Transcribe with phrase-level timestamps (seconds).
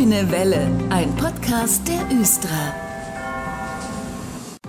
[0.00, 2.48] Grüne Welle, ein Podcast der Östra.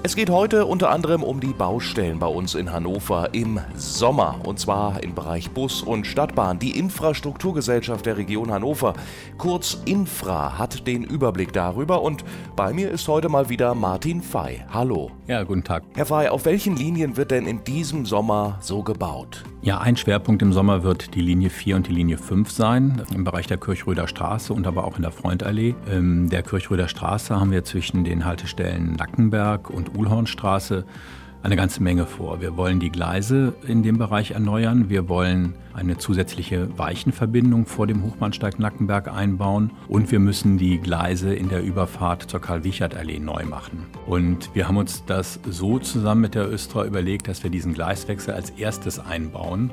[0.03, 4.41] Es geht heute unter anderem um die Baustellen bei uns in Hannover im Sommer.
[4.43, 6.59] Und zwar im Bereich Bus und Stadtbahn.
[6.59, 8.93] Die Infrastrukturgesellschaft der Region Hannover,
[9.37, 12.01] kurz Infra, hat den Überblick darüber.
[12.01, 12.25] Und
[12.57, 14.65] bei mir ist heute mal wieder Martin Fey.
[14.69, 15.11] Hallo.
[15.27, 15.83] Ja, guten Tag.
[15.95, 19.45] Herr Fey, auf welchen Linien wird denn in diesem Sommer so gebaut?
[19.63, 23.23] Ja, ein Schwerpunkt im Sommer wird die Linie 4 und die Linie 5 sein, im
[23.23, 25.75] Bereich der Kirchröder Straße und aber auch in der Freundallee.
[25.85, 30.83] In der Kirchröder Straße haben wir zwischen den Haltestellen Nackenberg und Uhlhornstraße
[31.43, 32.41] eine ganze Menge vor.
[32.41, 34.89] Wir wollen die Gleise in dem Bereich erneuern.
[34.89, 41.33] Wir wollen eine zusätzliche Weichenverbindung vor dem Hochbahnsteig Nackenberg einbauen und wir müssen die Gleise
[41.33, 43.85] in der Überfahrt zur Karl-Wiechert-Allee neu machen.
[44.05, 48.33] Und wir haben uns das so zusammen mit der Östra überlegt, dass wir diesen Gleiswechsel
[48.33, 49.71] als erstes einbauen.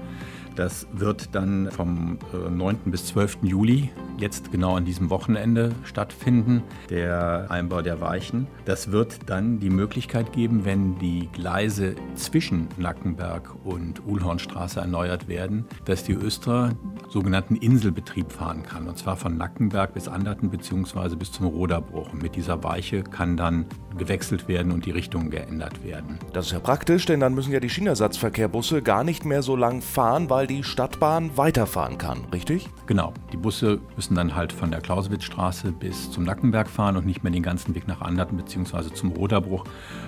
[0.59, 2.75] Das wird dann vom 9.
[2.75, 3.39] Äh, bis 12.
[3.43, 8.49] Juli, jetzt genau an diesem Wochenende, stattfinden, der Einbau der Weichen.
[8.65, 15.65] Das wird dann die Möglichkeit geben, wenn die Gleise zwischen Nackenberg und Uhlhornstraße erneuert werden,
[15.85, 16.73] dass die Östra
[17.09, 18.89] sogenannten Inselbetrieb fahren kann.
[18.89, 21.15] Und zwar von Nackenberg bis Anderten bzw.
[21.15, 22.13] bis zum Roderbruch.
[22.13, 23.67] Und mit dieser Weiche kann dann
[23.99, 26.19] gewechselt werden und die Richtungen geändert werden.
[26.33, 29.83] Das ist ja praktisch, denn dann müssen ja die Schienersatzverkehrbusse gar nicht mehr so lang
[29.83, 32.69] fahren, weil die Stadtbahn weiterfahren kann, richtig?
[32.87, 33.13] Genau.
[33.33, 37.33] Die Busse müssen dann halt von der Clausewitzstraße bis zum Nackenberg fahren und nicht mehr
[37.33, 38.93] den ganzen Weg nach Anderten bzw.
[38.95, 39.65] zum Roderbruch,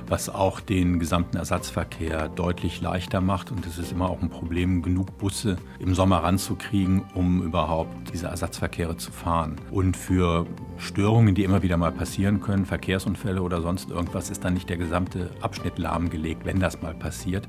[0.07, 3.51] was auch den gesamten Ersatzverkehr deutlich leichter macht.
[3.51, 8.27] Und es ist immer auch ein Problem, genug Busse im Sommer ranzukriegen, um überhaupt diese
[8.27, 9.57] Ersatzverkehre zu fahren.
[9.71, 10.47] Und für
[10.79, 14.77] Störungen, die immer wieder mal passieren können, Verkehrsunfälle oder sonst irgendwas, ist dann nicht der
[14.77, 17.49] gesamte Abschnitt lahmgelegt, wenn das mal passiert.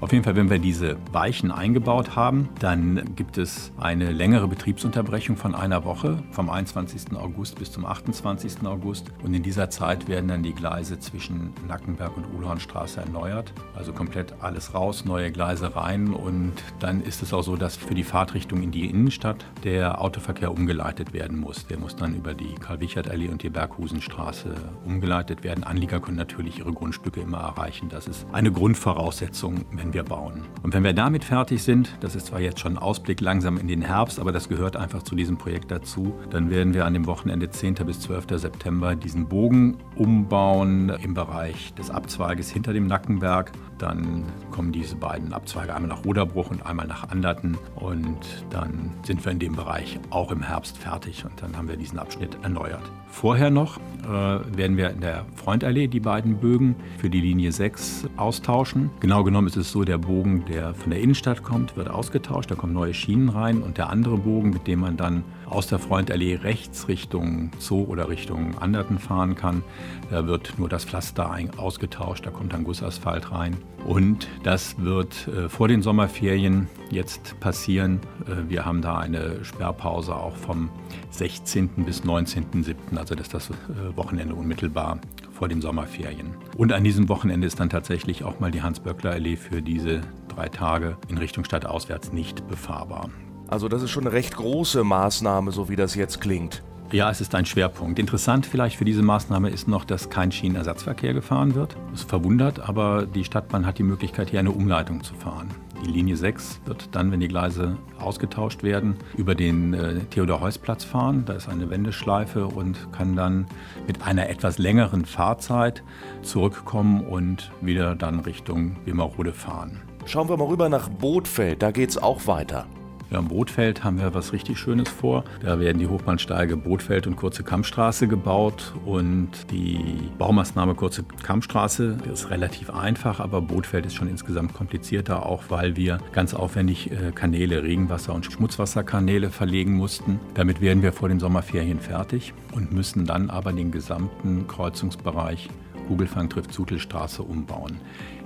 [0.00, 5.36] Auf jeden Fall, wenn wir diese Weichen eingebaut haben, dann gibt es eine längere Betriebsunterbrechung
[5.36, 7.14] von einer Woche, vom 21.
[7.14, 8.64] August bis zum 28.
[8.64, 9.12] August.
[9.22, 13.52] Und in dieser Zeit werden dann die Gleise zwischen Nackenberg und Uhlhornstraße erneuert.
[13.76, 16.14] Also komplett alles raus, neue Gleise rein.
[16.14, 20.50] Und dann ist es auch so, dass für die Fahrtrichtung in die Innenstadt der Autoverkehr
[20.50, 21.66] umgeleitet werden muss.
[21.66, 24.54] Der muss dann über die Karl-Wichert-Allee und die Berghusenstraße
[24.86, 25.62] umgeleitet werden.
[25.62, 27.90] Anlieger können natürlich ihre Grundstücke immer erreichen.
[27.90, 30.44] Das ist eine Grundvoraussetzung, wenn wir bauen.
[30.62, 33.82] Und wenn wir damit fertig sind, das ist zwar jetzt schon Ausblick langsam in den
[33.82, 37.50] Herbst, aber das gehört einfach zu diesem Projekt dazu, dann werden wir an dem Wochenende
[37.50, 37.74] 10.
[37.86, 38.26] bis 12.
[38.40, 43.52] September diesen Bogen umbauen im Bereich des Abzweiges hinter dem Nackenberg.
[43.78, 49.24] Dann kommen diese beiden Abzweige einmal nach Roderbruch und einmal nach Anderten und dann sind
[49.24, 52.82] wir in dem Bereich auch im Herbst fertig und dann haben wir diesen Abschnitt erneuert.
[53.10, 54.08] Vorher noch äh,
[54.56, 58.90] werden wir in der Freundallee die beiden Bögen für die Linie 6 austauschen.
[59.00, 62.54] Genau genommen ist es so, der Bogen, der von der Innenstadt kommt, wird ausgetauscht, da
[62.54, 66.36] kommen neue Schienen rein und der andere Bogen, mit dem man dann aus der Freundallee
[66.36, 69.62] rechts Richtung Zoo oder Richtung Anderten fahren kann,
[70.10, 73.56] da wird nur das Pflaster ausgetauscht, da kommt dann Gussasphalt rein.
[73.86, 78.00] Und das wird äh, vor den Sommerferien jetzt passieren.
[78.26, 80.70] Äh, wir haben da eine Sperrpause auch vom
[81.10, 81.68] 16.
[81.84, 85.00] bis 19.07., also das ist das äh, Wochenende unmittelbar
[85.40, 86.34] vor den Sommerferien.
[86.58, 90.98] Und an diesem Wochenende ist dann tatsächlich auch mal die Hans-Böckler-Allee für diese drei Tage
[91.08, 93.08] in Richtung Stadt auswärts nicht befahrbar.
[93.48, 96.62] Also das ist schon eine recht große Maßnahme, so wie das jetzt klingt.
[96.92, 97.98] Ja, es ist ein Schwerpunkt.
[97.98, 101.74] Interessant vielleicht für diese Maßnahme ist noch, dass kein Schienenersatzverkehr gefahren wird.
[101.90, 105.48] Das verwundert, aber die Stadtbahn hat die Möglichkeit, hier eine Umleitung zu fahren.
[105.84, 111.24] Die Linie 6 wird dann, wenn die Gleise ausgetauscht werden, über den äh, Theodor-Heuss-Platz fahren.
[111.24, 113.46] Da ist eine Wendeschleife und kann dann
[113.86, 115.82] mit einer etwas längeren Fahrzeit
[116.22, 119.80] zurückkommen und wieder dann Richtung Wimmerode fahren.
[120.04, 122.66] Schauen wir mal rüber nach Bootfeld, da geht es auch weiter.
[123.10, 125.24] Ja, im Bootfeld haben wir was richtig Schönes vor.
[125.42, 129.80] Da werden die Hochbahnsteige Bootfeld und Kurze Kammstraße gebaut und die
[130.16, 135.98] Baumaßnahme Kurze Kammstraße ist relativ einfach, aber Bootfeld ist schon insgesamt komplizierter, auch weil wir
[136.12, 140.20] ganz aufwendig äh, Kanäle, Regenwasser- und Schmutzwasserkanäle verlegen mussten.
[140.34, 145.48] Damit werden wir vor den Sommerferien fertig und müssen dann aber den gesamten Kreuzungsbereich
[145.90, 147.80] Kugelfang trifft Zutelstraße umbauen.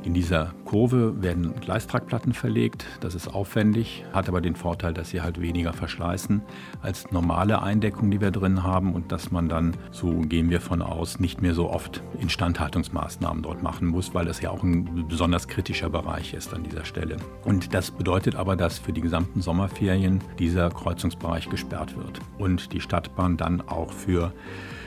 [0.05, 2.85] In dieser Kurve werden Gleistragplatten verlegt.
[3.01, 6.43] Das ist aufwendig, hat aber den Vorteil, dass sie halt weniger verschleißen
[6.83, 10.83] als normale Eindeckung, die wir drin haben und dass man dann, so gehen wir von
[10.83, 15.49] aus, nicht mehr so oft Instandhaltungsmaßnahmen dort machen muss, weil das ja auch ein besonders
[15.49, 17.17] kritischer Bereich ist an dieser Stelle.
[17.47, 22.83] Und das bedeutet aber, dass für die gesamten Sommerferien dieser Kreuzungsbereich gesperrt wird und die
[22.83, 24.35] Stadtbahn dann auch für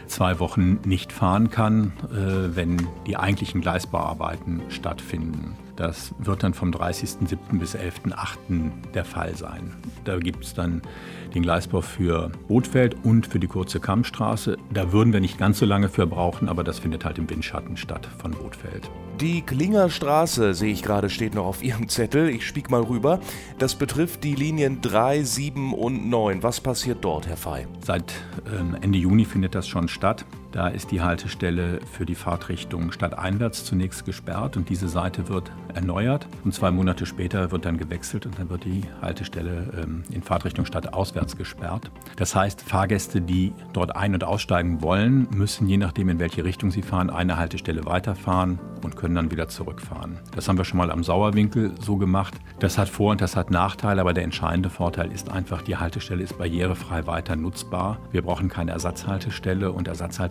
[0.08, 5.56] zwei Wochen nicht fahren kann, äh, wenn die eigentlichen Gleisbauarbeiten stattfinden.
[5.78, 7.60] Das wird dann vom 30.07.
[7.60, 8.72] bis 11.08.
[8.94, 9.76] der Fall sein.
[10.04, 10.82] Da gibt es dann
[11.36, 14.58] den Gleisbau für Rotfeld und für die kurze Kammstraße.
[14.74, 17.78] Da würden wir nicht ganz so lange für brauchen, aber das findet halt im Windschatten
[17.78, 18.90] statt von Rotfeld.
[19.22, 22.30] Die Klingerstraße, sehe ich gerade, steht noch auf Ihrem Zettel.
[22.30, 23.20] Ich spiek mal rüber.
[23.60, 26.42] Das betrifft die Linien 3, 7 und 9.
[26.42, 27.68] Was passiert dort, Herr Fey?
[27.84, 28.14] Seit
[28.52, 30.26] ähm, Ende Juni findet das schon statt.
[30.52, 36.28] Da ist die Haltestelle für die Fahrtrichtung stadteinwärts zunächst gesperrt und diese Seite wird erneuert.
[36.44, 40.66] Und zwei Monate später wird dann gewechselt und dann wird die Haltestelle ähm, in Fahrtrichtung
[40.66, 41.92] stadtauswärts gesperrt.
[42.16, 46.72] Das heißt, Fahrgäste, die dort ein- und aussteigen wollen, müssen je nachdem, in welche Richtung
[46.72, 50.20] sie fahren, eine Haltestelle weiterfahren und können dann wieder zurückfahren.
[50.36, 52.36] Das haben wir schon mal am Sauerwinkel so gemacht.
[52.60, 56.24] Das hat Vor- und das hat Nachteile, aber der entscheidende Vorteil ist einfach, die Haltestelle
[56.24, 58.00] ist barrierefrei weiter nutzbar.
[58.12, 59.88] Wir brauchen keine Ersatzhaltestelle und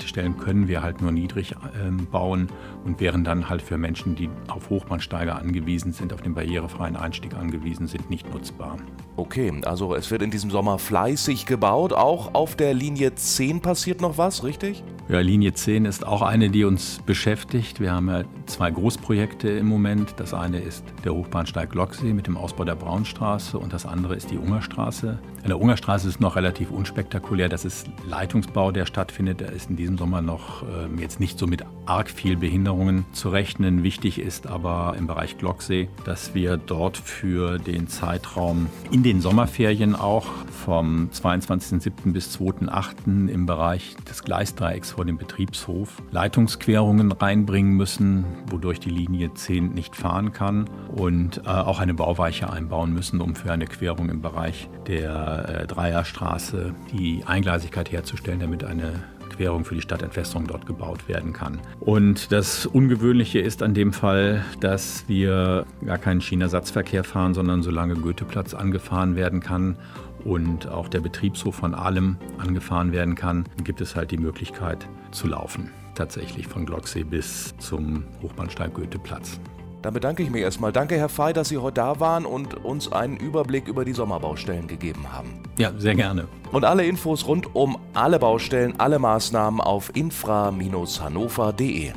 [0.06, 2.48] Ersatzhaltestellen können wir halt nur niedrig äh, bauen
[2.84, 7.34] und wären dann halt für Menschen, die auf Hochbahnsteiger angewiesen sind, auf den barrierefreien Einstieg
[7.34, 8.76] angewiesen sind, nicht nutzbar.
[9.16, 11.92] Okay, also es wird in diesem Sommer fleißig gebaut.
[11.92, 14.84] Auch auf der Linie 10 passiert noch was, richtig?
[15.08, 17.80] Ja, Linie 10 ist auch eine, die uns beschäftigt.
[17.80, 20.14] Wir haben ja zwei Großprojekte im Moment.
[20.16, 24.32] Das eine ist der Hochbahnsteig Locksee mit dem Ausbau der Braunstraße und das andere ist
[24.32, 25.18] die Ungerstraße.
[25.42, 27.48] An der Ungerstraße ist noch relativ unspektakulär.
[27.48, 29.40] Das ist Leitungsbau, der stattfindet.
[29.40, 33.28] Der ist in diesem Sommer noch äh, jetzt nicht so mit arg viel Behinderungen zu
[33.28, 33.82] rechnen.
[33.82, 39.94] Wichtig ist aber im Bereich Glocksee, dass wir dort für den Zeitraum in den Sommerferien
[39.94, 40.26] auch
[40.64, 42.12] vom 22.07.
[42.12, 43.28] bis 2.08.
[43.28, 49.94] im Bereich des Gleisdreiecks vor dem Betriebshof Leitungsquerungen reinbringen müssen, wodurch die Linie 10 nicht
[49.96, 54.68] fahren kann und äh, auch eine Bauweiche einbauen müssen, um für eine Querung im Bereich
[54.86, 59.04] der äh, Dreierstraße die Eingleisigkeit herzustellen, damit eine
[59.36, 61.60] Querung für die Stadtentwässerung dort gebaut werden kann.
[61.80, 67.94] Und das Ungewöhnliche ist an dem Fall, dass wir gar keinen Schienenersatzverkehr fahren, sondern solange
[67.94, 69.76] Goetheplatz angefahren werden kann
[70.24, 75.28] und auch der Betriebshof von allem angefahren werden kann, gibt es halt die Möglichkeit zu
[75.28, 75.70] laufen.
[75.94, 79.40] Tatsächlich von Glocksee bis zum Hochbahnsteig Goetheplatz.
[79.82, 80.72] Dann bedanke ich mich erstmal.
[80.72, 84.66] Danke, Herr Fey, dass Sie heute da waren und uns einen Überblick über die Sommerbaustellen
[84.66, 85.42] gegeben haben.
[85.58, 86.26] Ja, sehr gerne.
[86.52, 91.92] Und alle Infos rund um alle Baustellen, alle Maßnahmen auf infra-hannover.de.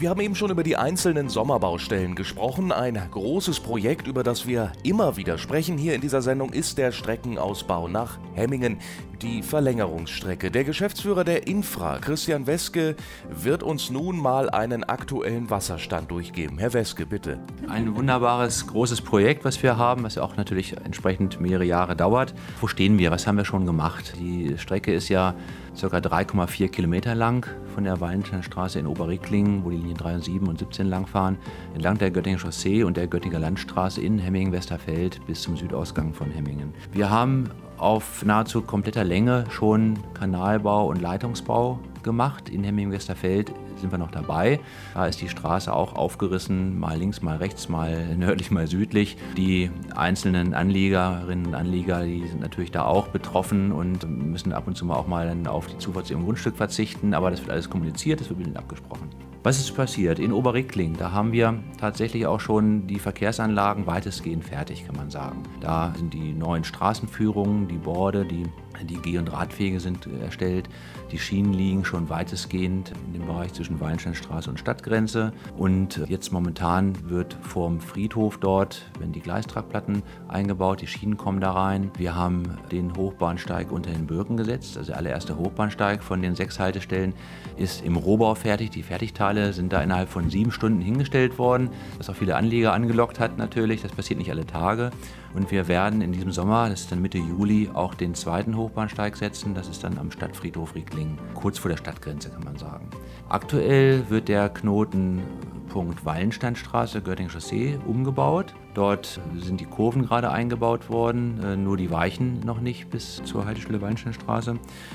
[0.00, 2.72] Wir haben eben schon über die einzelnen Sommerbaustellen gesprochen.
[2.72, 6.90] Ein großes Projekt, über das wir immer wieder sprechen hier in dieser Sendung, ist der
[6.90, 8.78] Streckenausbau nach Hemmingen,
[9.20, 10.50] die Verlängerungsstrecke.
[10.50, 12.96] Der Geschäftsführer der Infra, Christian Weske,
[13.28, 16.56] wird uns nun mal einen aktuellen Wasserstand durchgeben.
[16.56, 17.38] Herr Weske, bitte.
[17.68, 22.32] Ein wunderbares, großes Projekt, was wir haben, was auch natürlich entsprechend mehrere Jahre dauert.
[22.62, 23.10] Wo stehen wir?
[23.10, 24.14] Was haben wir schon gemacht?
[24.18, 25.34] Die Strecke ist ja
[25.78, 25.86] ca.
[25.86, 30.58] 3,4 Kilometer lang von der Wallensteinstraße in Oberricklingen, wo die Linien 3 und 7 und
[30.58, 31.38] 17 langfahren,
[31.74, 36.74] entlang der Göttinger Chaussee und der Göttinger Landstraße in Hemmingen-Westerfeld bis zum Südausgang von Hemmingen.
[36.92, 42.48] Wir haben auf nahezu kompletter Länge schon Kanalbau und Leitungsbau gemacht.
[42.48, 44.60] In Hemmingen-Westerfeld sind wir noch dabei.
[44.94, 49.16] Da ist die Straße auch aufgerissen, mal links, mal rechts, mal nördlich, mal südlich.
[49.36, 54.76] Die einzelnen Anliegerinnen und Anlieger, die sind natürlich da auch betroffen und müssen ab und
[54.76, 57.14] zu mal auch mal auf die Zufahrt zu ihrem Grundstück verzichten.
[57.14, 59.08] Aber das wird alles kommuniziert, das wird mit ihnen abgesprochen.
[59.42, 60.18] Was ist passiert?
[60.18, 65.44] In Oberrickling, da haben wir tatsächlich auch schon die Verkehrsanlagen weitestgehend fertig, kann man sagen.
[65.60, 68.44] Da sind die neuen Straßenführungen, die Borde, die
[68.84, 70.68] die Geh- und Radwege sind erstellt.
[71.12, 75.32] Die Schienen liegen schon weitestgehend in dem Bereich zwischen Wallensteinstraße und Stadtgrenze.
[75.56, 81.52] Und jetzt momentan wird vorm Friedhof dort, wenn die Gleistragplatten eingebaut, die Schienen kommen da
[81.52, 81.90] rein.
[81.96, 84.76] Wir haben den Hochbahnsteig unter den Birken gesetzt.
[84.76, 87.14] Also der allererste Hochbahnsteig von den sechs Haltestellen
[87.56, 88.70] ist im Rohbau fertig.
[88.70, 93.18] Die Fertigteile sind da innerhalb von sieben Stunden hingestellt worden, was auch viele Anleger angelockt
[93.18, 93.82] hat natürlich.
[93.82, 94.90] Das passiert nicht alle Tage.
[95.34, 99.16] Und wir werden in diesem Sommer, das ist dann Mitte Juli, auch den zweiten Hochbahnsteig
[99.16, 99.54] setzen.
[99.54, 102.88] Das ist dann am Stadtfriedhof Rieklingen, kurz vor der Stadtgrenze kann man sagen.
[103.28, 108.54] Aktuell wird der Knotenpunkt Wallensteinstraße, Göttingen Chaussee, umgebaut.
[108.80, 113.44] Dort sind die Kurven gerade eingebaut worden, äh, nur die Weichen noch nicht bis zur
[113.44, 114.54] Haltestelle Wallensteinstraße.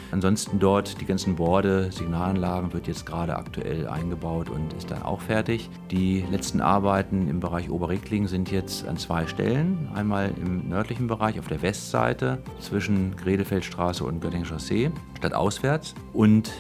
[0.10, 5.22] Ansonsten dort die ganzen Borde, Signalanlagen wird jetzt gerade aktuell eingebaut und ist dann auch
[5.22, 5.70] fertig.
[5.92, 9.88] Die letzten Arbeiten im Bereich Oberreckling sind jetzt an zwei Stellen.
[9.94, 14.90] Einmal im nördlichen Bereich auf der Westseite zwischen Gredefeldstraße und Göttingen Chaussee,
[15.20, 15.94] stadtauswärts.
[16.12, 16.52] Und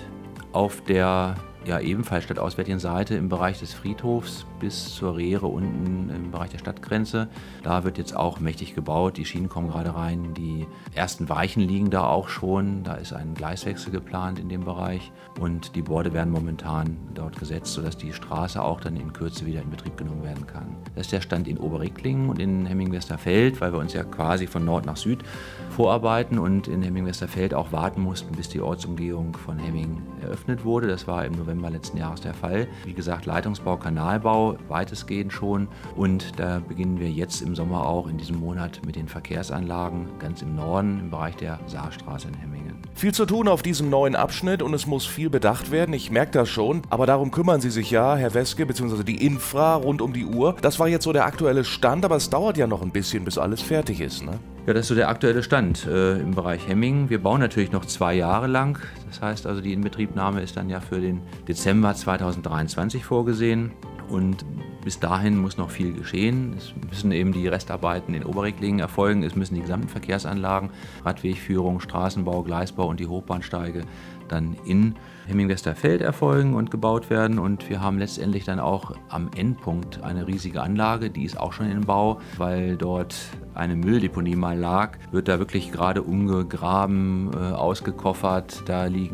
[0.52, 1.34] auf der
[1.66, 6.60] ja, ebenfalls stadtauswärtigen Seite im Bereich des Friedhofs bis zur Rehre unten im Bereich der
[6.60, 7.28] Stadtgrenze.
[7.64, 9.18] Da wird jetzt auch mächtig gebaut.
[9.18, 10.34] Die Schienen kommen gerade rein.
[10.36, 12.84] Die ersten Weichen liegen da auch schon.
[12.84, 15.12] Da ist ein Gleiswechsel geplant in dem Bereich.
[15.40, 19.62] Und die Borde werden momentan dort gesetzt, sodass die Straße auch dann in Kürze wieder
[19.62, 20.76] in Betrieb genommen werden kann.
[20.94, 24.64] Das ist der Stand in Oberricklingen und in Hemming-Westerfeld, weil wir uns ja quasi von
[24.64, 25.24] Nord nach Süd
[25.72, 30.88] vorarbeiten und in Hemming-Westerfeld auch warten mussten, bis die Ortsumgehung von Hemming eröffnet wurde.
[30.88, 32.68] Das war im November letzten Jahres der Fall.
[32.86, 38.18] Wie gesagt, Leitungsbau, Kanalbau weitestgehend schon und da beginnen wir jetzt im Sommer auch in
[38.18, 42.76] diesem Monat mit den Verkehrsanlagen ganz im Norden im Bereich der Saarstraße in Hemmingen.
[42.94, 45.94] Viel zu tun auf diesem neuen Abschnitt und es muss viel bedacht werden.
[45.94, 46.82] Ich merke das schon.
[46.90, 50.56] Aber darum kümmern Sie sich ja, Herr Weske, beziehungsweise die Infra rund um die Uhr.
[50.62, 53.38] Das war jetzt so der aktuelle Stand, aber es dauert ja noch ein bisschen, bis
[53.38, 54.24] alles fertig ist.
[54.24, 54.40] Ne?
[54.66, 57.10] Ja, das ist so der aktuelle Stand äh, im Bereich Hemming.
[57.10, 58.80] Wir bauen natürlich noch zwei Jahre lang.
[59.16, 63.72] Das heißt also, die Inbetriebnahme ist dann ja für den Dezember 2023 vorgesehen.
[64.10, 64.46] Und
[64.84, 66.54] bis dahin muss noch viel geschehen.
[66.58, 69.24] Es müssen eben die Restarbeiten in Oberricklingen erfolgen.
[69.24, 70.70] Es müssen die gesamten Verkehrsanlagen,
[71.06, 73.84] Radwegführung, Straßenbau, Gleisbau und die Hochbahnsteige
[74.28, 74.96] dann in
[75.28, 77.40] Hemming-Westerfeld erfolgen und gebaut werden.
[77.40, 81.70] Und wir haben letztendlich dann auch am Endpunkt eine riesige Anlage, die ist auch schon
[81.70, 83.16] in Bau, weil dort
[83.54, 88.64] eine Mülldeponie mal lag, wird da wirklich gerade umgegraben, äh, ausgekoffert.
[88.66, 89.05] Da liegen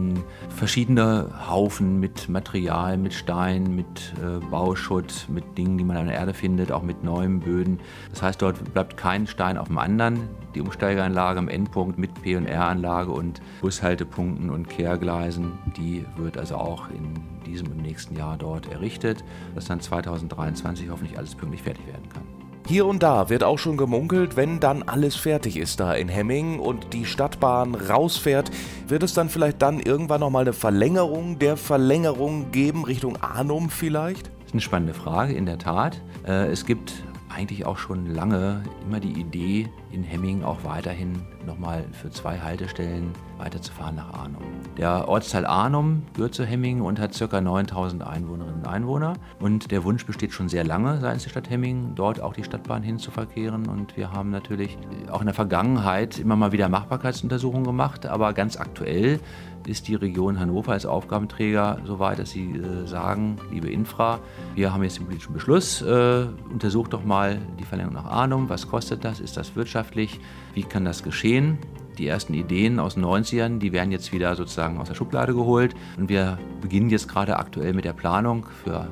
[0.49, 6.15] verschiedene Haufen mit Material, mit Stein, mit äh, Bauschutt, mit Dingen, die man an der
[6.15, 7.79] Erde findet, auch mit neuen Böden.
[8.09, 10.29] Das heißt, dort bleibt kein Stein auf dem anderen.
[10.55, 17.13] Die Umsteigeranlage am Endpunkt mit P&R-Anlage und Bushaltepunkten und Kehrgleisen, die wird also auch in
[17.45, 19.23] diesem und nächsten Jahr dort errichtet,
[19.55, 22.40] dass dann 2023 hoffentlich alles pünktlich fertig werden kann.
[22.67, 26.59] Hier und da wird auch schon gemunkelt, wenn dann alles fertig ist da in Hemming
[26.59, 28.49] und die Stadtbahn rausfährt,
[28.87, 34.27] wird es dann vielleicht dann irgendwann nochmal eine Verlängerung der Verlängerung geben, Richtung Arnum vielleicht?
[34.27, 36.01] Das ist eine spannende Frage, in der Tat.
[36.25, 37.03] Äh, es gibt
[37.33, 43.11] eigentlich auch schon lange immer die Idee, in Hemming auch weiterhin nochmal für zwei Haltestellen
[43.37, 44.41] weiterzufahren nach Arnum.
[44.77, 47.41] Der Ortsteil Arnum gehört zu Hemming und hat ca.
[47.41, 49.13] 9000 Einwohnerinnen und Einwohner.
[49.39, 52.83] Und der Wunsch besteht schon sehr lange seitens der Stadt Hemming, dort auch die Stadtbahn
[52.83, 53.67] hinzuverkehren.
[53.67, 54.77] Und wir haben natürlich
[55.09, 59.19] auch in der Vergangenheit immer mal wieder Machbarkeitsuntersuchungen gemacht, aber ganz aktuell
[59.67, 64.19] ist die Region Hannover als Aufgabenträger so weit, dass sie äh, sagen, liebe Infra,
[64.55, 68.67] wir haben jetzt den politischen Beschluss, äh, untersucht doch mal die Verlängerung nach Arnum, was
[68.67, 70.19] kostet das, ist das wirtschaftlich,
[70.53, 71.57] wie kann das geschehen?
[71.97, 75.75] Die ersten Ideen aus den 90ern, die werden jetzt wieder sozusagen aus der Schublade geholt.
[75.97, 78.87] Und wir beginnen jetzt gerade aktuell mit der Planung für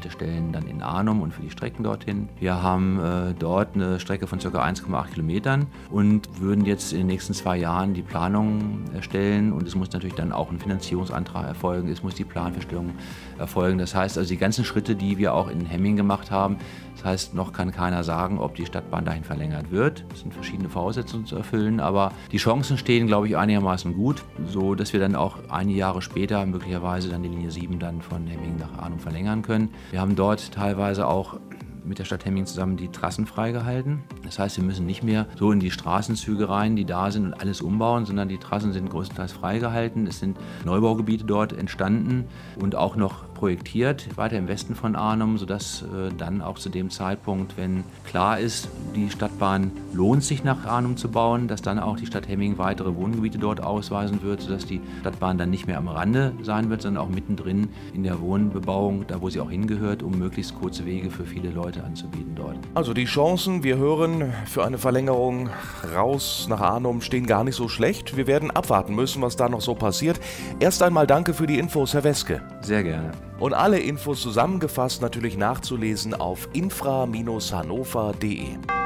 [0.00, 2.30] Haltestellen dann in Arnum und für die Strecken dorthin.
[2.38, 4.48] Wir haben äh, dort eine Strecke von ca.
[4.48, 9.74] 1,8 Kilometern und würden jetzt in den nächsten zwei Jahren die Planung erstellen und es
[9.74, 12.92] muss natürlich dann auch ein Finanzierungsantrag erfolgen, es muss die Planfeststellung
[13.38, 13.76] erfolgen.
[13.76, 16.56] Das heißt also die ganzen Schritte, die wir auch in Hemming gemacht haben,
[17.00, 20.04] das heißt, noch kann keiner sagen, ob die Stadtbahn dahin verlängert wird.
[20.12, 24.74] Es sind verschiedene Voraussetzungen zu erfüllen, aber die Chancen stehen, glaube ich, einigermaßen gut, so
[24.74, 28.58] dass wir dann auch einige Jahre später möglicherweise dann die Linie 7 dann von Hemming
[28.58, 29.70] nach Arnum verlängern können.
[29.90, 31.40] Wir haben dort teilweise auch
[31.84, 34.00] mit der Stadt Hemming zusammen die Trassen freigehalten.
[34.24, 37.34] Das heißt, wir müssen nicht mehr so in die Straßenzüge rein, die da sind und
[37.34, 40.06] alles umbauen, sondern die Trassen sind größtenteils freigehalten.
[40.06, 42.24] Es sind Neubaugebiete dort entstanden
[42.58, 46.90] und auch noch projektiert, weiter im Westen von Arnhem, sodass äh, dann auch zu dem
[46.90, 51.96] Zeitpunkt, wenn klar ist, die Stadtbahn lohnt sich nach Arnhem zu bauen, dass dann auch
[51.96, 55.88] die Stadt Hemming weitere Wohngebiete dort ausweisen wird, sodass die Stadtbahn dann nicht mehr am
[55.88, 60.18] Rande sein wird, sondern auch mittendrin in der Wohnbebauung, da wo sie auch hingehört, um
[60.18, 62.56] möglichst kurze Wege für viele Leute anzubieten dort.
[62.74, 65.50] Also die Chancen, wir hören, für eine Verlängerung
[65.94, 68.16] raus nach Arnhem stehen gar nicht so schlecht.
[68.16, 70.20] Wir werden abwarten müssen, was da noch so passiert.
[70.58, 72.42] Erst einmal danke für die Infos, Herr Weske.
[72.60, 73.12] Sehr gerne.
[73.38, 78.79] Und alle Infos zusammengefasst natürlich nachzulesen auf infra-hannover.de.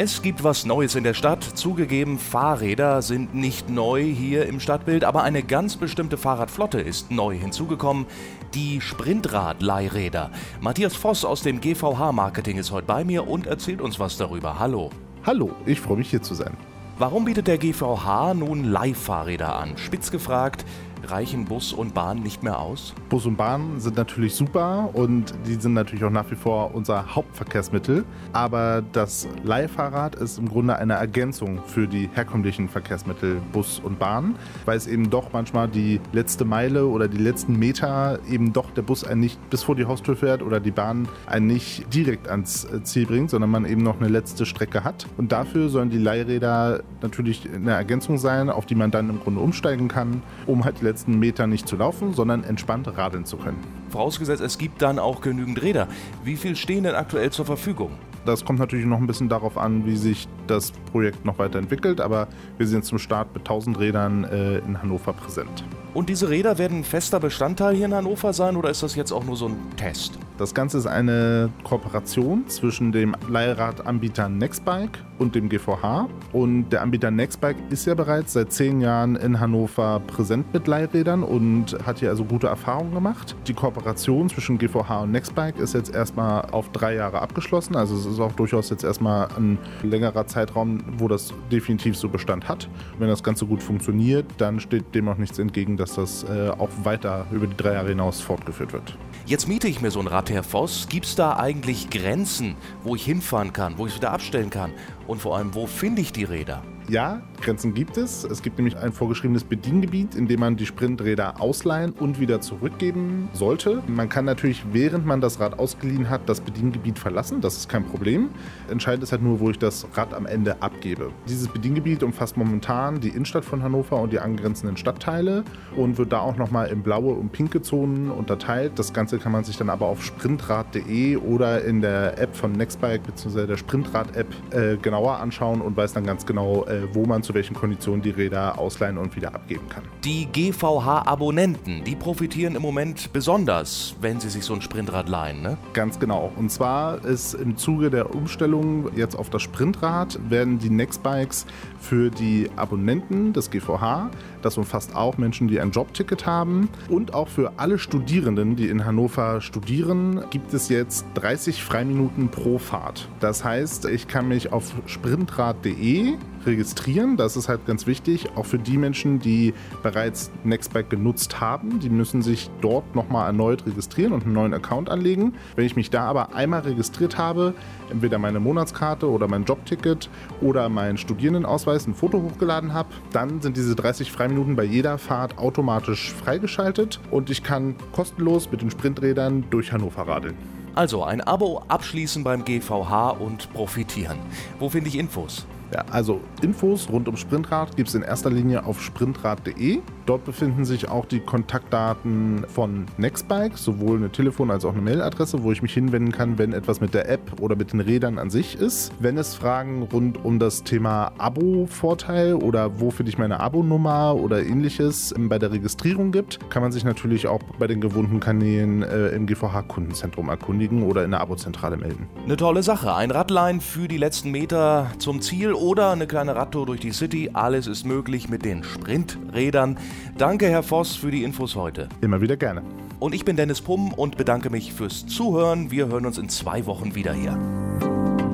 [0.00, 1.42] Es gibt was Neues in der Stadt.
[1.42, 7.36] Zugegeben, Fahrräder sind nicht neu hier im Stadtbild, aber eine ganz bestimmte Fahrradflotte ist neu
[7.36, 8.06] hinzugekommen.
[8.54, 10.30] Die Sprintrad-Leihräder.
[10.60, 14.60] Matthias Voss aus dem GVH Marketing ist heute bei mir und erzählt uns was darüber.
[14.60, 14.90] Hallo.
[15.26, 16.56] Hallo, ich freue mich hier zu sein.
[17.00, 19.76] Warum bietet der GVH nun Leihfahrräder an?
[19.78, 20.64] Spitz gefragt,
[21.06, 22.94] reichen Bus und Bahn nicht mehr aus?
[23.08, 27.14] Bus und Bahn sind natürlich super und die sind natürlich auch nach wie vor unser
[27.14, 28.04] Hauptverkehrsmittel.
[28.32, 34.34] Aber das Leihfahrrad ist im Grunde eine Ergänzung für die herkömmlichen Verkehrsmittel Bus und Bahn,
[34.64, 38.82] weil es eben doch manchmal die letzte Meile oder die letzten Meter eben doch der
[38.82, 42.66] Bus einen nicht bis vor die Haustür fährt oder die Bahn einen nicht direkt ans
[42.82, 45.06] Ziel bringt, sondern man eben noch eine letzte Strecke hat.
[45.16, 49.40] Und dafür sollen die Leihräder natürlich eine Ergänzung sein, auf die man dann im Grunde
[49.40, 53.58] umsteigen kann, um halt die letzten Meter nicht zu laufen, sondern entspannt radeln zu können.
[53.90, 55.88] Vorausgesetzt, es gibt dann auch genügend Räder.
[56.24, 57.90] Wie viel stehen denn aktuell zur Verfügung?
[58.24, 62.28] Das kommt natürlich noch ein bisschen darauf an, wie sich das Projekt noch weiterentwickelt, aber
[62.58, 65.64] wir sind zum Start mit 1000 Rädern äh, in Hannover präsent.
[65.94, 69.24] Und diese Räder werden fester Bestandteil hier in Hannover sein oder ist das jetzt auch
[69.24, 70.18] nur so ein Test?
[70.38, 76.08] Das Ganze ist eine Kooperation zwischen dem Leihradanbieter Nextbike und dem GVH.
[76.32, 81.24] Und der Anbieter Nextbike ist ja bereits seit zehn Jahren in Hannover präsent mit Leihrädern
[81.24, 83.34] und hat hier also gute Erfahrungen gemacht.
[83.48, 87.74] Die Kooperation zwischen GVH und Nextbike ist jetzt erstmal auf drei Jahre abgeschlossen.
[87.74, 92.48] Also es ist auch durchaus jetzt erstmal ein längerer Zeitraum, wo das definitiv so Bestand
[92.48, 92.68] hat.
[93.00, 96.70] wenn das Ganze gut funktioniert, dann steht dem auch nichts entgegen, dass das äh, auch
[96.84, 98.96] weiter über die drei Jahre hinaus fortgeführt wird.
[99.26, 100.88] Jetzt miete ich mir so ein Rad, Herr Voss.
[100.88, 104.72] Gibt es da eigentlich Grenzen, wo ich hinfahren kann, wo ich es wieder abstellen kann?
[105.06, 106.62] Und vor allem, wo finde ich die Räder?
[106.88, 108.24] Ja, Grenzen gibt es.
[108.24, 113.28] Es gibt nämlich ein vorgeschriebenes Bediengebiet, in dem man die Sprinträder ausleihen und wieder zurückgeben
[113.32, 113.82] sollte.
[113.86, 117.40] Man kann natürlich, während man das Rad ausgeliehen hat, das Bediengebiet verlassen.
[117.40, 118.30] Das ist kein Problem.
[118.70, 121.10] Entscheidend ist halt nur, wo ich das Rad am Ende abgebe.
[121.28, 125.44] Dieses Bediengebiet umfasst momentan die Innenstadt von Hannover und die angrenzenden Stadtteile
[125.76, 128.78] und wird da auch nochmal in blaue und pinke Zonen unterteilt.
[128.78, 133.02] Das Ganze kann man sich dann aber auf sprintrad.de oder in der App von Nextbike
[133.04, 133.46] bzw.
[133.46, 137.54] der Sprintrad-App äh, genauer anschauen und weiß dann ganz genau, äh, wo man zu welchen
[137.54, 139.82] Konditionen die Räder ausleihen und wieder abgeben kann.
[140.02, 145.58] Die GVH-Abonnenten, die profitieren im Moment besonders, wenn sie sich so ein Sprintrad leihen, ne?
[145.74, 146.32] Ganz genau.
[146.36, 151.44] Und zwar ist im Zuge der Umstellung jetzt auf das Sprintrad werden die Nextbikes
[151.80, 154.10] für die Abonnenten des GVH,
[154.42, 158.84] das umfasst auch Menschen, die ein Jobticket haben und auch für alle Studierenden, die in
[158.84, 163.08] Hannover studieren, gibt es jetzt 30 Freiminuten pro Fahrt.
[163.20, 166.16] Das heißt, ich kann mich auf sprintrad.de
[166.46, 167.16] registrieren.
[167.16, 171.80] Das ist halt ganz wichtig, auch für die Menschen, die bereits Nextbike genutzt haben.
[171.80, 175.34] Die müssen sich dort nochmal erneut registrieren und einen neuen Account anlegen.
[175.56, 177.54] Wenn ich mich da aber einmal registriert habe,
[177.90, 180.08] entweder meine Monatskarte oder mein Jobticket
[180.40, 185.38] oder meinen Studierendenausweis ein Foto hochgeladen habe, dann sind diese 30 Freiminuten bei jeder Fahrt
[185.38, 190.36] automatisch freigeschaltet und ich kann kostenlos mit den Sprinträdern durch Hannover radeln.
[190.74, 194.18] Also ein Abo abschließen beim GVH und profitieren.
[194.58, 195.46] Wo finde ich Infos?
[195.72, 199.80] Ja, also Infos rund um Sprintrad gibt es in erster Linie auf sprintrad.de.
[200.08, 205.42] Dort befinden sich auch die Kontaktdaten von Nextbike, sowohl eine Telefon- als auch eine Mailadresse,
[205.42, 208.30] wo ich mich hinwenden kann, wenn etwas mit der App oder mit den Rädern an
[208.30, 208.90] sich ist.
[209.00, 214.42] Wenn es Fragen rund um das Thema Abo-Vorteil oder wo finde ich meine Abonummer oder
[214.42, 219.08] ähnliches bei der Registrierung gibt, kann man sich natürlich auch bei den gewohnten Kanälen äh,
[219.08, 222.08] im GVH-Kundenzentrum erkundigen oder in der Abozentrale melden.
[222.24, 222.94] Eine tolle Sache.
[222.94, 227.28] Ein Radline für die letzten Meter zum Ziel oder eine kleine Radtour durch die City.
[227.34, 229.76] Alles ist möglich mit den Sprinträdern.
[230.16, 231.88] Danke, Herr Voss, für die Infos heute.
[232.00, 232.62] Immer wieder gerne.
[233.00, 235.70] Und ich bin Dennis Pumm und bedanke mich fürs Zuhören.
[235.70, 237.38] Wir hören uns in zwei Wochen wieder hier.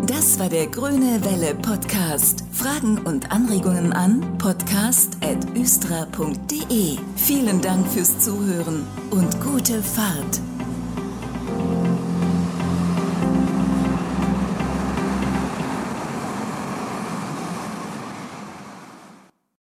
[0.07, 2.45] Das war der Grüne Welle Podcast.
[2.53, 6.99] Fragen und Anregungen an podcast.östra.de.
[7.17, 10.41] Vielen Dank fürs Zuhören und gute Fahrt.